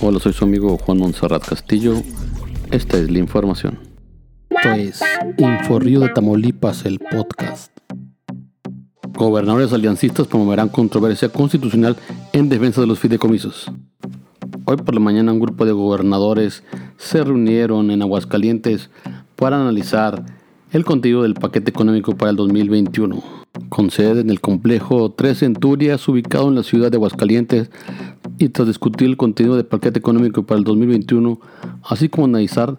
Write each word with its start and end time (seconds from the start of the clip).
Hola, 0.00 0.20
soy 0.20 0.32
su 0.32 0.44
amigo 0.44 0.78
Juan 0.78 0.98
Monserrat 0.98 1.44
Castillo. 1.44 1.94
Esta 2.70 2.98
es 2.98 3.10
la 3.10 3.18
información. 3.18 3.80
Esto 4.48 4.70
es 4.70 5.02
Inforrío 5.38 5.98
de 5.98 6.10
Tamaulipas, 6.10 6.84
el 6.84 7.00
podcast. 7.00 7.76
Gobernadores 9.14 9.72
aliancistas 9.72 10.28
promoverán 10.28 10.68
controversia 10.68 11.30
constitucional 11.30 11.96
en 12.32 12.48
defensa 12.48 12.80
de 12.80 12.86
los 12.86 13.00
fideicomisos. 13.00 13.72
Hoy 14.66 14.76
por 14.76 14.94
la 14.94 15.00
mañana 15.00 15.32
un 15.32 15.40
grupo 15.40 15.64
de 15.66 15.72
gobernadores 15.72 16.62
se 16.96 17.24
reunieron 17.24 17.90
en 17.90 18.00
Aguascalientes 18.00 18.90
para 19.34 19.60
analizar 19.60 20.24
el 20.70 20.84
contenido 20.84 21.22
del 21.22 21.34
paquete 21.34 21.70
económico 21.70 22.16
para 22.16 22.30
el 22.30 22.36
2021. 22.36 23.20
Con 23.68 23.90
sede 23.90 24.20
en 24.20 24.30
el 24.30 24.40
complejo 24.40 25.10
Tres 25.10 25.38
Centurias, 25.38 26.06
ubicado 26.08 26.48
en 26.48 26.54
la 26.54 26.62
ciudad 26.62 26.90
de 26.90 26.98
Aguascalientes, 26.98 27.70
y 28.38 28.48
tras 28.50 28.68
discutir 28.68 29.08
el 29.08 29.16
contenido 29.16 29.56
del 29.56 29.66
paquete 29.66 29.98
económico 29.98 30.44
para 30.44 30.58
el 30.58 30.64
2021, 30.64 31.40
así 31.82 32.08
como 32.08 32.26
analizar 32.26 32.78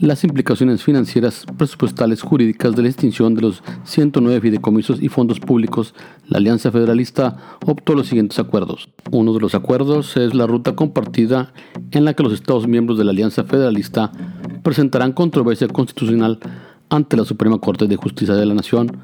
las 0.00 0.24
implicaciones 0.24 0.82
financieras, 0.82 1.46
presupuestales, 1.56 2.22
jurídicas 2.22 2.74
de 2.74 2.82
la 2.82 2.88
extinción 2.88 3.34
de 3.34 3.42
los 3.42 3.62
109 3.84 4.40
fideicomisos 4.40 5.00
y 5.00 5.08
fondos 5.08 5.38
públicos, 5.40 5.94
la 6.26 6.38
Alianza 6.38 6.72
Federalista 6.72 7.58
optó 7.64 7.94
los 7.94 8.08
siguientes 8.08 8.38
acuerdos. 8.38 8.88
Uno 9.12 9.32
de 9.32 9.40
los 9.40 9.54
acuerdos 9.54 10.16
es 10.16 10.34
la 10.34 10.46
ruta 10.46 10.74
compartida 10.74 11.52
en 11.92 12.04
la 12.04 12.14
que 12.14 12.22
los 12.22 12.32
Estados 12.32 12.66
miembros 12.66 12.98
de 12.98 13.04
la 13.04 13.12
Alianza 13.12 13.44
Federalista 13.44 14.10
presentarán 14.62 15.12
controversia 15.12 15.68
constitucional 15.68 16.40
ante 16.88 17.16
la 17.16 17.24
Suprema 17.24 17.58
Corte 17.58 17.86
de 17.86 17.96
Justicia 17.96 18.34
de 18.34 18.46
la 18.46 18.54
Nación 18.54 18.98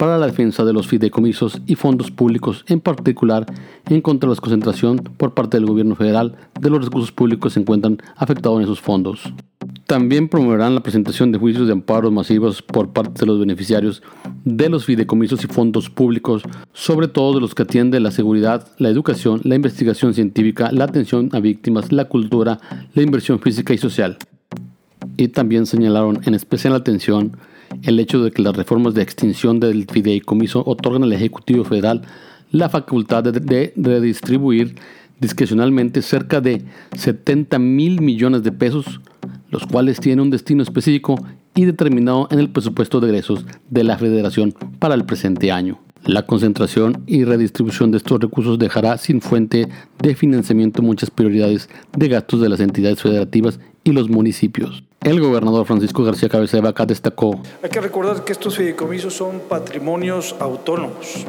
para 0.00 0.16
la 0.16 0.28
defensa 0.28 0.64
de 0.64 0.72
los 0.72 0.88
fideicomisos 0.88 1.60
y 1.66 1.74
fondos 1.74 2.10
públicos, 2.10 2.64
en 2.68 2.80
particular 2.80 3.44
en 3.86 4.00
contra 4.00 4.30
de 4.30 4.34
la 4.34 4.40
concentración 4.40 4.96
por 4.96 5.34
parte 5.34 5.58
del 5.58 5.66
gobierno 5.66 5.94
federal 5.94 6.36
de 6.58 6.70
los 6.70 6.82
recursos 6.86 7.12
públicos 7.12 7.52
que 7.52 7.54
se 7.54 7.60
encuentran 7.60 7.98
afectados 8.16 8.56
en 8.56 8.64
esos 8.64 8.80
fondos. 8.80 9.30
También 9.86 10.30
promoverán 10.30 10.74
la 10.74 10.82
presentación 10.82 11.32
de 11.32 11.38
juicios 11.38 11.66
de 11.66 11.74
amparos 11.74 12.10
masivos 12.10 12.62
por 12.62 12.94
parte 12.94 13.20
de 13.20 13.26
los 13.26 13.38
beneficiarios 13.38 14.02
de 14.46 14.70
los 14.70 14.86
fideicomisos 14.86 15.44
y 15.44 15.48
fondos 15.48 15.90
públicos, 15.90 16.44
sobre 16.72 17.06
todo 17.06 17.34
de 17.34 17.42
los 17.42 17.54
que 17.54 17.64
atienden 17.64 18.02
la 18.02 18.10
seguridad, 18.10 18.68
la 18.78 18.88
educación, 18.88 19.42
la 19.44 19.56
investigación 19.56 20.14
científica, 20.14 20.72
la 20.72 20.84
atención 20.84 21.28
a 21.34 21.40
víctimas, 21.40 21.92
la 21.92 22.06
cultura, 22.06 22.58
la 22.94 23.02
inversión 23.02 23.38
física 23.38 23.74
y 23.74 23.78
social. 23.78 24.16
Y 25.18 25.28
también 25.28 25.66
señalaron 25.66 26.20
en 26.24 26.34
especial 26.34 26.74
atención 26.74 27.36
el 27.82 28.00
hecho 28.00 28.22
de 28.22 28.30
que 28.30 28.42
las 28.42 28.56
reformas 28.56 28.94
de 28.94 29.02
extinción 29.02 29.60
del 29.60 29.86
fideicomiso 29.90 30.62
otorgan 30.66 31.04
al 31.04 31.12
Ejecutivo 31.12 31.64
Federal 31.64 32.02
la 32.50 32.68
facultad 32.68 33.24
de, 33.24 33.72
redistribuir 33.76 34.74
discrecionalmente 35.20 36.02
cerca 36.02 36.40
de 36.40 36.64
70 36.96 37.58
mil 37.58 38.00
millones 38.00 38.42
de 38.42 38.52
pesos, 38.52 39.00
los 39.50 39.66
cuales 39.66 40.00
tienen 40.00 40.20
un 40.20 40.30
destino 40.30 40.62
específico 40.62 41.16
y 41.54 41.64
determinado 41.64 42.28
en 42.30 42.38
el 42.38 42.50
presupuesto 42.50 43.00
de 43.00 43.08
egresos 43.08 43.44
de 43.68 43.84
la 43.84 43.98
Federación 43.98 44.54
para 44.78 44.94
el 44.94 45.04
presente 45.04 45.52
año. 45.52 45.78
La 46.04 46.24
concentración 46.24 47.02
y 47.06 47.24
redistribución 47.24 47.90
de 47.90 47.98
estos 47.98 48.20
recursos 48.20 48.58
dejará 48.58 48.96
sin 48.96 49.20
fuente 49.20 49.68
de 50.02 50.14
financiamiento 50.14 50.80
muchas 50.80 51.10
prioridades 51.10 51.68
de 51.96 52.08
gastos 52.08 52.40
de 52.40 52.48
las 52.48 52.60
entidades 52.60 53.02
federativas 53.02 53.60
y 53.84 53.92
los 53.92 54.08
municipios. 54.08 54.82
El 55.02 55.18
gobernador 55.18 55.64
Francisco 55.64 56.04
García 56.04 56.28
Cabeza 56.28 56.58
de 56.58 56.60
Vaca 56.60 56.84
destacó. 56.84 57.40
Hay 57.62 57.70
que 57.70 57.80
recordar 57.80 58.22
que 58.22 58.32
estos 58.32 58.58
fideicomisos 58.58 59.14
son 59.14 59.40
patrimonios 59.48 60.36
autónomos, 60.38 61.24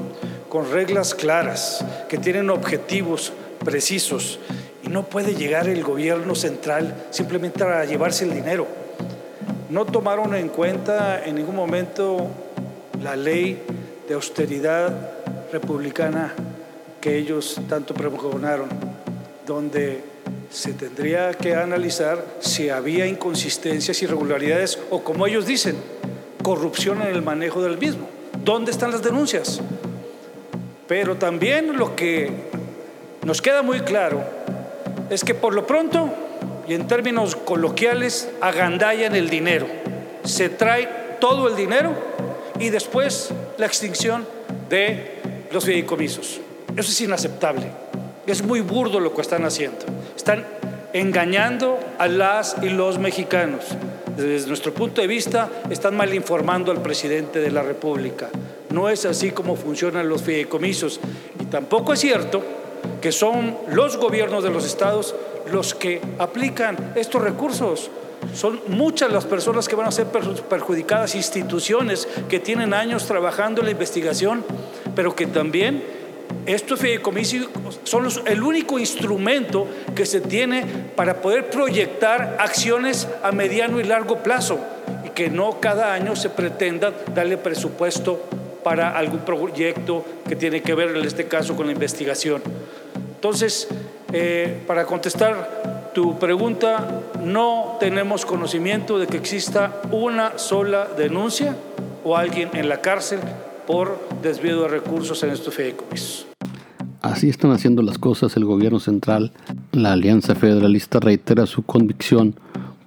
con 0.50 0.70
reglas 0.70 1.16
claras, 1.16 1.86
que 2.10 2.18
tienen 2.18 2.50
objetivos 2.50 3.32
precisos 3.64 4.40
y 4.84 4.90
no 4.90 5.04
puede 5.04 5.36
llegar 5.36 5.70
el 5.70 5.84
gobierno 5.84 6.36
central 6.36 7.06
simplemente 7.12 7.64
a 7.64 7.86
llevarse 7.86 8.26
el 8.26 8.34
dinero. 8.34 8.68
No 9.70 9.86
tomaron 9.86 10.36
en 10.36 10.50
cuenta 10.50 11.24
en 11.24 11.36
ningún 11.36 11.56
momento 11.56 12.28
la 13.02 13.16
ley 13.16 13.64
de 14.06 14.16
austeridad 14.16 15.14
republicana 15.50 16.34
que 17.00 17.18
ellos 17.18 17.56
tanto 17.70 17.94
pregonaron, 17.94 18.68
donde 19.48 20.04
se 20.52 20.74
tendría 20.74 21.32
que 21.34 21.56
analizar 21.56 22.26
si 22.42 22.70
había 22.70 23.08
inconsistencias, 23.08 24.02
irregularidades 24.02 24.78
o, 24.90 25.02
como 25.02 25.26
ellos 25.26 25.46
dicen, 25.46 25.78
corrupción 26.44 27.02
en 27.02 27.08
el 27.08 27.22
manejo 27.22 27.62
del 27.62 27.78
mismo. 27.78 28.10
¿Dónde 28.44 28.72
están 28.72 28.92
las 28.92 29.02
denuncias? 29.02 29.62
Pero 30.88 31.16
también 31.16 31.78
lo 31.78 31.96
que 31.96 32.32
nos 33.24 33.42
queda 33.42 33.62
muy 33.62 33.80
claro 33.82 34.24
es 35.10 35.24
que 35.24 35.34
por 35.34 35.54
lo 35.54 35.66
pronto, 35.66 36.10
y 36.68 36.74
en 36.74 36.86
términos 36.86 37.38
coloquiales, 37.38 38.30
agandallan 38.42 39.16
el 39.16 39.30
dinero. 39.30 39.68
Se 40.26 40.50
trae 40.50 41.18
todo 41.22 41.48
el 41.48 41.56
dinero 41.56 41.96
y 42.60 42.70
después 42.70 43.30
la 43.58 43.68
extinción 43.68 44.28
de 44.70 45.22
los 45.52 45.64
fideicomisos. 45.64 46.42
Eso 46.76 46.92
es 46.92 47.02
inaceptable. 47.02 47.68
Es 48.28 48.44
muy 48.44 48.60
burdo 48.60 49.00
lo 49.00 49.14
que 49.14 49.22
están 49.22 49.46
haciendo. 49.46 50.01
Están 50.16 50.46
engañando 50.94 51.80
a 51.98 52.08
las 52.08 52.58
y 52.62 52.70
los 52.70 53.00
mexicanos. 53.00 53.66
Desde 54.18 54.48
nuestro 54.48 54.74
punto 54.74 55.02
de 55.02 55.08
vista, 55.08 55.50
están 55.70 55.96
mal 55.96 56.14
informando 56.14 56.72
al 56.72 56.82
presidente 56.82 57.40
de 57.40 57.52
la 57.52 57.64
República. 57.64 58.30
No 58.70 58.90
es 58.90 59.06
así 59.06 59.32
como 59.32 59.56
funcionan 59.56 60.10
los 60.10 60.22
fideicomisos. 60.22 61.00
Y 61.40 61.46
tampoco 61.46 61.94
es 61.94 62.00
cierto 62.00 62.44
que 63.02 63.12
son 63.12 63.58
los 63.70 63.98
gobiernos 63.98 64.44
de 64.44 64.50
los 64.50 64.66
estados 64.66 65.16
los 65.52 65.74
que 65.74 66.02
aplican 66.20 66.94
estos 66.96 67.22
recursos. 67.22 67.90
Son 68.34 68.62
muchas 68.68 69.12
las 69.12 69.26
personas 69.26 69.68
que 69.68 69.76
van 69.76 69.88
a 69.88 69.92
ser 69.92 70.08
perjudicadas, 70.08 71.16
instituciones 71.16 72.08
que 72.30 72.40
tienen 72.40 72.74
años 72.74 73.06
trabajando 73.06 73.62
en 73.62 73.66
la 73.66 73.72
investigación, 73.72 74.44
pero 74.96 75.16
que 75.16 75.26
también 75.26 75.84
estos 76.46 76.80
fideicomisos 76.80 77.50
son 77.84 78.08
el 78.26 78.42
único 78.42 78.80
instrumento 78.80 79.68
que 79.96 80.06
se 80.06 80.22
tiene 80.22 80.66
para 80.96 81.22
poder 81.22 81.50
proyectar 81.50 82.38
acciones 82.40 83.08
a 83.24 83.32
mediano 83.32 83.80
y 83.80 83.84
largo 83.84 84.18
plazo 84.24 84.60
y 85.06 85.10
que 85.10 85.30
no 85.30 85.60
cada 85.60 85.94
año 85.94 86.16
se 86.16 86.30
pretenda 86.30 86.92
darle 87.14 87.38
presupuesto 87.38 88.22
para 88.64 88.98
algún 88.98 89.20
proyecto 89.20 90.06
que 90.28 90.36
tiene 90.36 90.62
que 90.62 90.74
ver 90.74 90.96
en 90.96 91.06
este 91.06 91.26
caso 91.26 91.56
con 91.56 91.68
la 91.68 91.74
investigación. 91.74 92.42
Entonces, 93.16 93.68
eh, 94.14 94.62
para 94.68 94.86
contestar 94.86 95.92
tu 95.94 96.18
pregunta, 96.18 97.02
no 97.24 97.78
tenemos 97.80 98.26
conocimiento 98.26 98.98
de 98.98 99.08
que 99.08 99.18
exista 99.18 99.82
una 99.92 100.38
sola 100.38 100.88
denuncia 100.98 101.56
o 102.04 102.18
alguien 102.18 102.50
en 102.54 102.70
la 102.70 102.82
cárcel 102.82 103.20
por 103.68 104.00
desvío 104.22 104.64
de 104.64 104.68
recursos 104.70 105.22
en 105.24 105.32
estos 105.32 105.54
fideicomisos. 105.54 106.31
Así 107.02 107.30
están 107.30 107.50
haciendo 107.50 107.82
las 107.82 107.98
cosas 107.98 108.38
el 108.38 108.46
gobierno 108.46 108.80
central. 108.80 109.32
La 109.72 109.94
Alianza 109.94 110.36
Federalista 110.36 111.00
reitera 111.00 111.48
su 111.48 111.64
convicción 111.64 112.36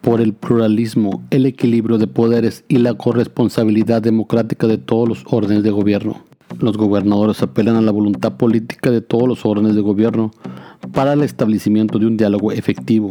por 0.02 0.20
el 0.20 0.34
pluralismo, 0.34 1.24
el 1.30 1.46
equilibrio 1.46 1.98
de 1.98 2.06
poderes 2.06 2.64
y 2.68 2.78
la 2.78 2.94
corresponsabilidad 2.94 4.02
democrática 4.02 4.68
de 4.68 4.78
todos 4.78 5.08
los 5.08 5.24
órdenes 5.26 5.64
de 5.64 5.72
gobierno. 5.72 6.22
Los 6.60 6.76
gobernadores 6.76 7.42
apelan 7.42 7.74
a 7.74 7.80
la 7.80 7.90
voluntad 7.90 8.36
política 8.36 8.92
de 8.92 9.00
todos 9.00 9.26
los 9.26 9.44
órdenes 9.44 9.74
de 9.74 9.80
gobierno 9.80 10.30
para 10.92 11.14
el 11.14 11.22
establecimiento 11.22 11.98
de 11.98 12.06
un 12.06 12.16
diálogo 12.16 12.52
efectivo, 12.52 13.10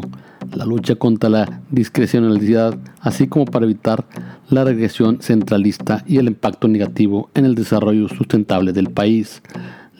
la 0.55 0.63
lucha 0.63 0.95
contra 0.95 1.29
la 1.29 1.61
discrecionalidad, 1.69 2.77
así 3.01 3.27
como 3.27 3.43
para 3.43 3.65
evitar 3.65 4.05
la 4.49 4.63
regresión 4.63 5.17
centralista 5.19 6.05
y 6.07 6.17
el 6.17 6.27
impacto 6.27 6.69
negativo 6.69 7.29
en 7.33 7.43
el 7.43 7.55
desarrollo 7.55 8.07
sustentable 8.07 8.71
del 8.71 8.89
país 8.89 9.41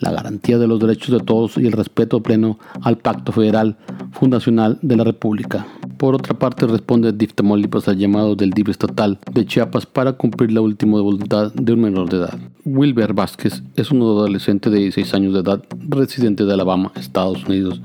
la 0.00 0.12
garantía 0.12 0.58
de 0.58 0.66
los 0.66 0.80
derechos 0.80 1.10
de 1.10 1.24
todos 1.24 1.56
y 1.56 1.66
el 1.66 1.72
respeto 1.72 2.22
pleno 2.22 2.58
al 2.82 2.98
Pacto 2.98 3.32
Federal 3.32 3.76
Fundacional 4.12 4.78
de 4.82 4.96
la 4.96 5.04
República. 5.04 5.66
Por 5.96 6.14
otra 6.14 6.38
parte, 6.38 6.66
responde 6.66 7.12
DIF 7.12 7.34
Tamaulipas 7.34 7.88
al 7.88 7.98
llamado 7.98 8.34
del 8.34 8.50
DIF 8.50 8.68
estatal 8.68 9.18
de 9.32 9.46
Chiapas 9.46 9.86
para 9.86 10.14
cumplir 10.14 10.52
la 10.52 10.60
última 10.60 11.00
voluntad 11.00 11.52
de 11.54 11.72
un 11.72 11.80
menor 11.80 12.10
de 12.10 12.18
edad. 12.18 12.38
Wilber 12.64 13.14
Vázquez 13.14 13.62
es 13.76 13.90
un 13.90 14.02
adolescente 14.02 14.70
de 14.70 14.78
16 14.78 15.14
años 15.14 15.34
de 15.34 15.40
edad, 15.40 15.62
residente 15.88 16.44
de 16.44 16.52
Alabama, 16.52 16.92
Estados 16.96 17.44
Unidos, 17.44 17.80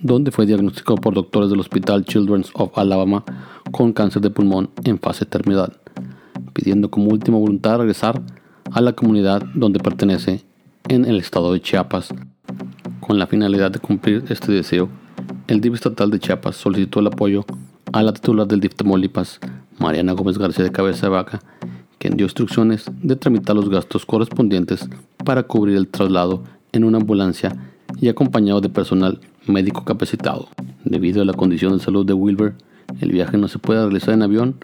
donde 0.00 0.32
fue 0.32 0.46
diagnosticado 0.46 0.96
por 0.96 1.14
doctores 1.14 1.50
del 1.50 1.60
Hospital 1.60 2.04
Children's 2.04 2.50
of 2.54 2.76
Alabama 2.76 3.24
con 3.70 3.92
cáncer 3.92 4.20
de 4.20 4.30
pulmón 4.30 4.70
en 4.84 4.98
fase 4.98 5.24
terminal, 5.24 5.78
pidiendo 6.52 6.90
como 6.90 7.10
última 7.10 7.38
voluntad 7.38 7.78
regresar 7.78 8.20
a 8.70 8.80
la 8.80 8.92
comunidad 8.94 9.42
donde 9.54 9.78
pertenece 9.78 10.44
en 10.88 11.04
el 11.04 11.16
estado 11.16 11.52
de 11.52 11.60
Chiapas. 11.60 12.14
Con 13.00 13.18
la 13.18 13.26
finalidad 13.26 13.70
de 13.70 13.78
cumplir 13.78 14.24
este 14.28 14.52
deseo, 14.52 14.88
el 15.48 15.60
DIF 15.60 15.74
estatal 15.74 16.10
de 16.10 16.18
Chiapas 16.18 16.56
solicitó 16.56 17.00
el 17.00 17.08
apoyo 17.08 17.44
a 17.92 18.02
la 18.02 18.12
titular 18.12 18.46
del 18.46 18.60
DIF 18.60 18.74
Tamaulipas, 18.74 19.40
Mariana 19.78 20.12
Gómez 20.12 20.38
García 20.38 20.64
de 20.64 20.72
Cabeza 20.72 21.06
de 21.06 21.12
Vaca, 21.12 21.40
quien 21.98 22.16
dio 22.16 22.26
instrucciones 22.26 22.84
de 23.02 23.16
tramitar 23.16 23.56
los 23.56 23.68
gastos 23.68 24.06
correspondientes 24.06 24.88
para 25.24 25.44
cubrir 25.44 25.76
el 25.76 25.88
traslado 25.88 26.42
en 26.72 26.84
una 26.84 26.98
ambulancia 26.98 27.56
y 28.00 28.08
acompañado 28.08 28.60
de 28.60 28.68
personal 28.68 29.20
médico 29.46 29.84
capacitado. 29.84 30.48
Debido 30.84 31.22
a 31.22 31.24
la 31.24 31.32
condición 31.32 31.76
de 31.76 31.84
salud 31.84 32.04
de 32.06 32.12
Wilber, 32.12 32.54
el 33.00 33.12
viaje 33.12 33.38
no 33.38 33.48
se 33.48 33.58
puede 33.58 33.82
realizar 33.82 34.14
en 34.14 34.22
avión, 34.22 34.56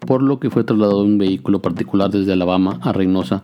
por 0.00 0.22
lo 0.22 0.38
que 0.38 0.50
fue 0.50 0.64
trasladado 0.64 1.02
en 1.02 1.12
un 1.12 1.18
vehículo 1.18 1.60
particular 1.60 2.10
desde 2.10 2.32
Alabama 2.32 2.78
a 2.82 2.92
Reynosa, 2.92 3.42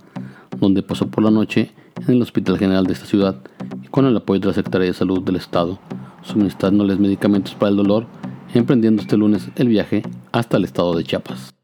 donde 0.59 0.83
pasó 0.83 1.09
por 1.09 1.25
la 1.25 1.31
noche 1.31 1.73
en 2.07 2.15
el 2.15 2.23
Hospital 2.23 2.59
General 2.59 2.87
de 2.87 2.93
esta 2.93 3.07
ciudad 3.07 3.37
y 3.83 3.89
con 3.89 4.07
el 4.07 4.17
apoyo 4.17 4.41
de 4.41 4.47
la 4.49 4.55
Secretaría 4.55 4.89
de 4.89 4.95
Salud 4.95 5.23
del 5.23 5.37
Estado, 5.37 5.79
suministrándoles 6.23 6.99
medicamentos 6.99 7.55
para 7.55 7.71
el 7.71 7.77
dolor, 7.77 8.07
emprendiendo 8.55 9.03
este 9.03 9.17
lunes 9.17 9.49
el 9.57 9.69
viaje 9.69 10.03
hasta 10.33 10.57
el 10.57 10.65
estado 10.65 10.95
de 10.95 11.05
Chiapas. 11.05 11.55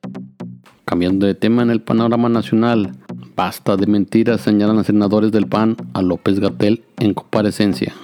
Cambiando 0.85 1.27
de 1.27 1.35
tema 1.35 1.63
en 1.63 1.71
el 1.71 1.83
panorama 1.83 2.29
nacional, 2.29 2.93
basta 3.37 3.77
de 3.77 3.87
mentiras, 3.87 4.41
señalan 4.41 4.77
los 4.77 4.87
senadores 4.87 5.33
del 5.33 5.47
PAN 5.47 5.77
a 5.93 6.03
López 6.03 6.41
Gatel 6.41 6.83
en 6.99 7.15
comparecencia. 7.15 7.95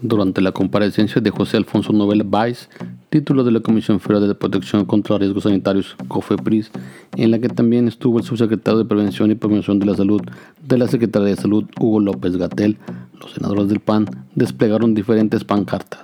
Durante 0.00 0.40
la 0.40 0.52
comparecencia 0.52 1.20
de 1.20 1.30
José 1.30 1.56
Alfonso 1.56 1.92
Nobel 1.92 2.22
Valls, 2.24 2.68
título 3.12 3.44
de 3.44 3.52
la 3.52 3.60
Comisión 3.60 4.00
Federal 4.00 4.26
de 4.26 4.34
Protección 4.34 4.86
contra 4.86 5.18
Riesgos 5.18 5.42
Sanitarios, 5.42 5.96
COFEPRIS, 6.08 6.70
en 7.18 7.30
la 7.30 7.38
que 7.38 7.50
también 7.50 7.86
estuvo 7.86 8.16
el 8.16 8.24
subsecretario 8.24 8.78
de 8.78 8.86
Prevención 8.86 9.30
y 9.30 9.34
Promoción 9.34 9.78
de 9.78 9.84
la 9.84 9.94
Salud 9.94 10.22
de 10.66 10.78
la 10.78 10.88
Secretaría 10.88 11.28
de 11.28 11.36
Salud, 11.36 11.66
Hugo 11.78 12.00
López 12.00 12.38
Gatel, 12.38 12.78
los 13.20 13.32
senadores 13.32 13.68
del 13.68 13.80
PAN 13.80 14.06
desplegaron 14.34 14.94
diferentes 14.94 15.44
pancartas 15.44 16.00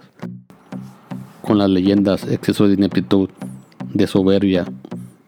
con 1.41 1.57
las 1.57 1.71
leyendas 1.71 2.31
exceso 2.31 2.69
de 2.69 2.75
ineptitud, 2.75 3.31
de 3.95 4.07
soberbia, 4.07 4.67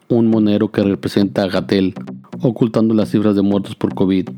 un 0.09 0.27
monero 0.27 0.71
que 0.71 0.82
representa 0.82 1.44
a 1.44 1.49
Gatel, 1.49 1.94
ocultando 2.43 2.93
las 2.93 3.09
cifras 3.09 3.35
de 3.35 3.41
muertos 3.41 3.75
por 3.75 3.94
COVID. 3.94 4.29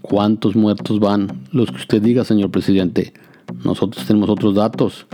¿Cuántos 0.00 0.56
muertos 0.56 1.00
van? 1.00 1.42
Los 1.52 1.70
que 1.70 1.76
usted 1.76 2.00
diga, 2.00 2.24
señor 2.24 2.50
presidente. 2.50 3.12
Nosotros 3.62 4.06
tenemos 4.06 4.30
otros 4.30 4.54
datos. 4.54 5.06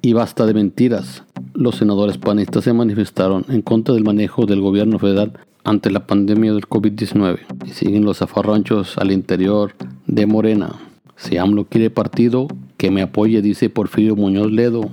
Y 0.00 0.12
basta 0.12 0.46
de 0.46 0.54
mentiras. 0.54 1.24
Los 1.54 1.76
senadores 1.76 2.18
panistas 2.18 2.64
se 2.64 2.72
manifestaron 2.72 3.44
en 3.48 3.62
contra 3.62 3.94
del 3.94 4.04
manejo 4.04 4.46
del 4.46 4.60
gobierno 4.60 4.98
federal 5.00 5.32
ante 5.64 5.90
la 5.90 6.06
pandemia 6.06 6.52
del 6.52 6.68
COVID-19. 6.68 7.40
Y 7.66 7.70
siguen 7.70 8.04
los 8.04 8.18
zafarranchos 8.18 8.96
al 8.98 9.10
interior 9.10 9.74
de 10.06 10.26
Morena. 10.26 10.76
Si 11.16 11.36
AMLO 11.36 11.64
quiere 11.64 11.90
partido, 11.90 12.46
que 12.76 12.92
me 12.92 13.02
apoye, 13.02 13.42
dice 13.42 13.70
Porfirio 13.70 14.14
Muñoz 14.14 14.52
Ledo. 14.52 14.88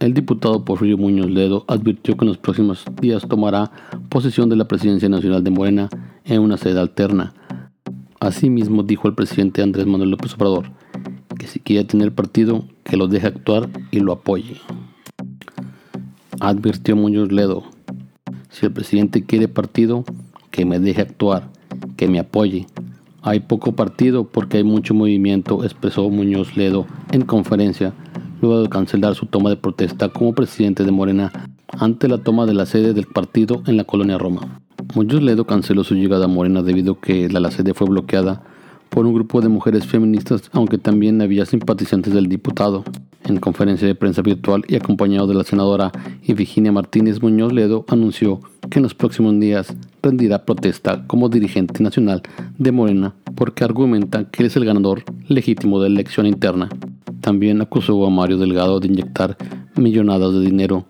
El 0.00 0.12
diputado 0.12 0.64
Porfirio 0.64 0.98
Muñoz 0.98 1.30
Ledo 1.30 1.64
advirtió 1.68 2.16
que 2.16 2.24
en 2.24 2.30
los 2.30 2.38
próximos 2.38 2.84
días 3.00 3.28
tomará 3.28 3.70
posesión 4.08 4.48
de 4.48 4.56
la 4.56 4.66
presidencia 4.66 5.08
nacional 5.08 5.44
de 5.44 5.50
Morena 5.50 5.88
en 6.24 6.40
una 6.40 6.56
sede 6.56 6.80
alterna. 6.80 7.32
Asimismo 8.18 8.82
dijo 8.82 9.06
el 9.06 9.14
presidente 9.14 9.62
Andrés 9.62 9.86
Manuel 9.86 10.10
López 10.10 10.34
Obrador 10.34 10.72
que 11.38 11.46
si 11.46 11.60
quiere 11.60 11.84
tener 11.84 12.12
partido, 12.12 12.64
que 12.84 12.96
lo 12.96 13.08
deje 13.08 13.28
actuar 13.28 13.70
y 13.90 14.00
lo 14.00 14.12
apoye. 14.12 14.56
Advirtió 16.40 16.96
Muñoz 16.96 17.32
Ledo, 17.32 17.64
si 18.50 18.66
el 18.66 18.72
presidente 18.72 19.24
quiere 19.24 19.48
partido, 19.48 20.04
que 20.50 20.64
me 20.64 20.78
deje 20.78 21.02
actuar, 21.02 21.48
que 21.96 22.08
me 22.08 22.18
apoye. 22.18 22.66
Hay 23.22 23.40
poco 23.40 23.72
partido 23.72 24.24
porque 24.24 24.58
hay 24.58 24.64
mucho 24.64 24.94
movimiento, 24.94 25.64
expresó 25.64 26.08
Muñoz 26.10 26.56
Ledo 26.56 26.86
en 27.12 27.22
conferencia 27.22 27.92
luego 28.40 28.62
de 28.62 28.68
cancelar 28.68 29.14
su 29.14 29.26
toma 29.26 29.50
de 29.50 29.56
protesta 29.56 30.08
como 30.08 30.34
presidente 30.34 30.84
de 30.84 30.92
Morena 30.92 31.32
ante 31.78 32.08
la 32.08 32.18
toma 32.18 32.46
de 32.46 32.54
la 32.54 32.66
sede 32.66 32.94
del 32.94 33.06
partido 33.06 33.62
en 33.66 33.76
la 33.76 33.84
colonia 33.84 34.18
Roma. 34.18 34.60
Muñoz 34.94 35.22
Ledo 35.22 35.44
canceló 35.44 35.84
su 35.84 35.94
llegada 35.94 36.24
a 36.24 36.28
Morena 36.28 36.62
debido 36.62 36.94
a 36.94 37.00
que 37.00 37.28
la, 37.28 37.50
sede 37.50 37.74
fue 37.74 37.88
bloqueada 37.88 38.42
por 38.88 39.06
un 39.06 39.14
grupo 39.14 39.40
de 39.40 39.48
mujeres 39.48 39.86
feministas, 39.86 40.50
aunque 40.52 40.78
también 40.78 41.20
había 41.20 41.46
simpatizantes 41.46 42.12
del 42.12 42.28
diputado. 42.28 42.84
En 43.24 43.38
conferencia 43.38 43.86
de 43.86 43.94
prensa 43.94 44.22
virtual 44.22 44.64
y 44.68 44.76
acompañado 44.76 45.26
de 45.26 45.34
la 45.34 45.44
senadora 45.44 45.92
Virginia 46.26 46.72
Martínez 46.72 47.20
Muñoz 47.20 47.52
Ledo 47.52 47.84
anunció 47.88 48.40
que 48.70 48.78
en 48.78 48.84
los 48.84 48.94
próximos 48.94 49.38
días 49.38 49.74
rendirá 50.02 50.44
protesta 50.44 51.04
como 51.06 51.28
dirigente 51.28 51.82
nacional 51.82 52.22
de 52.58 52.72
Morena 52.72 53.14
porque 53.34 53.64
argumenta 53.64 54.24
que 54.30 54.46
es 54.46 54.56
el 54.56 54.64
ganador 54.64 55.04
legítimo 55.28 55.80
de 55.80 55.88
la 55.88 55.94
elección 55.94 56.26
interna. 56.26 56.68
También 57.20 57.60
acusó 57.60 58.06
a 58.06 58.10
Mario 58.10 58.38
Delgado 58.38 58.80
de 58.80 58.88
inyectar 58.88 59.36
millonadas 59.76 60.32
de 60.32 60.40
dinero, 60.40 60.86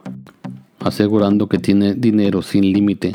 asegurando 0.81 1.49
que 1.49 1.59
tiene 1.59 1.95
dinero 1.95 2.43
sin 2.43 2.73
límite. 2.73 3.13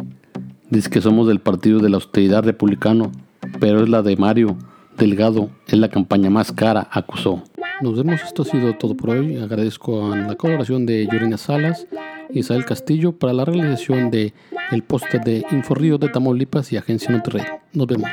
Dice 0.69 0.89
que 0.89 1.01
somos 1.01 1.27
del 1.27 1.39
partido 1.39 1.79
de 1.79 1.89
la 1.89 1.97
austeridad 1.97 2.43
republicano, 2.43 3.11
pero 3.59 3.83
es 3.83 3.89
la 3.89 4.01
de 4.01 4.17
Mario 4.17 4.57
Delgado, 4.97 5.49
es 5.67 5.77
la 5.77 5.89
campaña 5.89 6.29
más 6.29 6.51
cara, 6.51 6.87
acusó. 6.91 7.43
Nos 7.81 7.95
vemos, 7.95 8.21
esto 8.23 8.43
ha 8.43 8.45
sido 8.45 8.75
todo 8.77 8.95
por 8.95 9.11
hoy. 9.11 9.37
Agradezco 9.37 10.13
a 10.13 10.15
la 10.15 10.35
colaboración 10.35 10.85
de 10.85 11.07
Yorina 11.11 11.37
Salas 11.37 11.87
y 12.29 12.39
Isabel 12.39 12.65
Castillo 12.65 13.11
para 13.13 13.33
la 13.33 13.45
realización 13.45 14.11
de 14.11 14.33
el 14.71 14.83
póster 14.83 15.21
de 15.21 15.45
Inforrío 15.51 15.97
de 15.97 16.09
Tamaulipas 16.09 16.71
y 16.71 16.77
Agencia 16.77 17.11
Monterrey. 17.11 17.43
Nos 17.73 17.87
vemos. 17.87 18.09